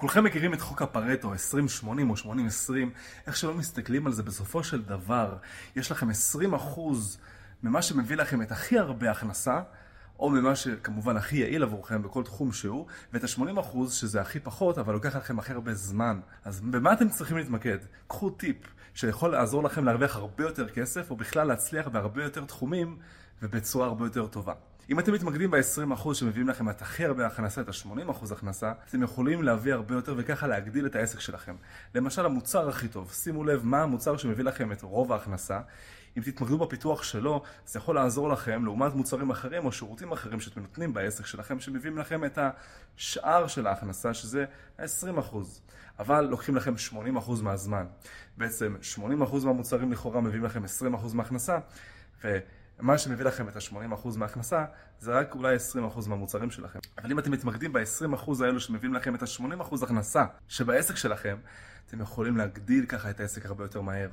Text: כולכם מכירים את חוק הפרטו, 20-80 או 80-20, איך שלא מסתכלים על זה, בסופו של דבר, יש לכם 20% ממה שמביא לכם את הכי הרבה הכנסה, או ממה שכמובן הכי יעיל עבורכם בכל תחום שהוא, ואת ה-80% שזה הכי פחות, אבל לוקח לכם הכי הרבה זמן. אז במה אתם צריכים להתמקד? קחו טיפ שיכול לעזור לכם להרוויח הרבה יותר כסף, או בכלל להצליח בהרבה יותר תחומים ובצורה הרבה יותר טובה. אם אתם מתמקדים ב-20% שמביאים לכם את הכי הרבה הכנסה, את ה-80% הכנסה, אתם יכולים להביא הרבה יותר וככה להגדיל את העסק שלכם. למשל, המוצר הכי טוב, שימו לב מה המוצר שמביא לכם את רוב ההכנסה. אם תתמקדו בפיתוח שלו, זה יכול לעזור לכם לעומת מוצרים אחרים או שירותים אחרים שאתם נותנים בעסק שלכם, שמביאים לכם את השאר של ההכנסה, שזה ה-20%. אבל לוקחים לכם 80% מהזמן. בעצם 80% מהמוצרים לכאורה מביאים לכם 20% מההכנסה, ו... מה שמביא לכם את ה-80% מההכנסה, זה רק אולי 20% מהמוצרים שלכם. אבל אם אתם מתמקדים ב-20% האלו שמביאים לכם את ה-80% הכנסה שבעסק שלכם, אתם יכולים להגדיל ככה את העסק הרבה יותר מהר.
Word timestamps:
כולכם 0.00 0.24
מכירים 0.24 0.54
את 0.54 0.60
חוק 0.60 0.82
הפרטו, 0.82 1.32
20-80 1.34 1.86
או 1.86 2.14
80-20, 2.14 2.28
איך 3.26 3.36
שלא 3.36 3.54
מסתכלים 3.54 4.06
על 4.06 4.12
זה, 4.12 4.22
בסופו 4.22 4.64
של 4.64 4.82
דבר, 4.82 5.36
יש 5.76 5.90
לכם 5.90 6.10
20% 6.10 6.80
ממה 7.62 7.82
שמביא 7.82 8.16
לכם 8.16 8.42
את 8.42 8.52
הכי 8.52 8.78
הרבה 8.78 9.10
הכנסה, 9.10 9.60
או 10.18 10.30
ממה 10.30 10.56
שכמובן 10.56 11.16
הכי 11.16 11.36
יעיל 11.36 11.62
עבורכם 11.62 12.02
בכל 12.02 12.22
תחום 12.22 12.52
שהוא, 12.52 12.86
ואת 13.12 13.24
ה-80% 13.24 13.90
שזה 13.90 14.20
הכי 14.20 14.40
פחות, 14.40 14.78
אבל 14.78 14.92
לוקח 14.92 15.16
לכם 15.16 15.38
הכי 15.38 15.52
הרבה 15.52 15.74
זמן. 15.74 16.20
אז 16.44 16.60
במה 16.60 16.92
אתם 16.92 17.08
צריכים 17.08 17.36
להתמקד? 17.36 17.78
קחו 18.08 18.30
טיפ 18.30 18.56
שיכול 18.94 19.30
לעזור 19.30 19.62
לכם 19.62 19.84
להרוויח 19.84 20.16
הרבה 20.16 20.44
יותר 20.44 20.68
כסף, 20.68 21.10
או 21.10 21.16
בכלל 21.16 21.46
להצליח 21.46 21.88
בהרבה 21.88 22.24
יותר 22.24 22.44
תחומים 22.44 22.98
ובצורה 23.42 23.86
הרבה 23.86 24.06
יותר 24.06 24.26
טובה. 24.26 24.54
אם 24.90 24.98
אתם 24.98 25.12
מתמקדים 25.12 25.50
ב-20% 25.50 26.14
שמביאים 26.14 26.48
לכם 26.48 26.70
את 26.70 26.82
הכי 26.82 27.04
הרבה 27.04 27.26
הכנסה, 27.26 27.60
את 27.60 27.68
ה-80% 27.68 28.32
הכנסה, 28.32 28.72
אתם 28.88 29.02
יכולים 29.02 29.42
להביא 29.42 29.72
הרבה 29.74 29.94
יותר 29.94 30.14
וככה 30.18 30.46
להגדיל 30.46 30.86
את 30.86 30.96
העסק 30.96 31.20
שלכם. 31.20 31.56
למשל, 31.94 32.26
המוצר 32.26 32.68
הכי 32.68 32.88
טוב, 32.88 33.12
שימו 33.12 33.44
לב 33.44 33.60
מה 33.64 33.82
המוצר 33.82 34.16
שמביא 34.16 34.44
לכם 34.44 34.72
את 34.72 34.82
רוב 34.82 35.12
ההכנסה. 35.12 35.60
אם 36.16 36.22
תתמקדו 36.22 36.58
בפיתוח 36.58 37.02
שלו, 37.02 37.42
זה 37.66 37.78
יכול 37.78 37.94
לעזור 37.94 38.28
לכם 38.28 38.64
לעומת 38.64 38.94
מוצרים 38.94 39.30
אחרים 39.30 39.64
או 39.64 39.72
שירותים 39.72 40.12
אחרים 40.12 40.40
שאתם 40.40 40.60
נותנים 40.60 40.94
בעסק 40.94 41.26
שלכם, 41.26 41.60
שמביאים 41.60 41.98
לכם 41.98 42.24
את 42.24 42.38
השאר 42.96 43.46
של 43.46 43.66
ההכנסה, 43.66 44.14
שזה 44.14 44.44
ה-20%. 44.78 45.36
אבל 45.98 46.24
לוקחים 46.24 46.56
לכם 46.56 46.74
80% 46.92 46.96
מהזמן. 47.42 47.86
בעצם 48.36 48.76
80% 48.96 48.98
מהמוצרים 49.44 49.92
לכאורה 49.92 50.20
מביאים 50.20 50.44
לכם 50.44 50.62
20% 50.64 51.14
מההכנסה, 51.14 51.58
ו... 52.24 52.38
מה 52.80 52.98
שמביא 52.98 53.24
לכם 53.24 53.48
את 53.48 53.56
ה-80% 53.56 54.18
מההכנסה, 54.18 54.64
זה 54.98 55.12
רק 55.12 55.34
אולי 55.34 55.56
20% 55.56 56.08
מהמוצרים 56.08 56.50
שלכם. 56.50 56.78
אבל 56.98 57.10
אם 57.10 57.18
אתם 57.18 57.30
מתמקדים 57.30 57.72
ב-20% 57.72 58.44
האלו 58.44 58.60
שמביאים 58.60 58.94
לכם 58.94 59.14
את 59.14 59.22
ה-80% 59.22 59.84
הכנסה 59.84 60.24
שבעסק 60.48 60.96
שלכם, 60.96 61.36
אתם 61.86 62.00
יכולים 62.00 62.36
להגדיל 62.36 62.86
ככה 62.86 63.10
את 63.10 63.20
העסק 63.20 63.46
הרבה 63.46 63.64
יותר 63.64 63.80
מהר. 63.80 64.08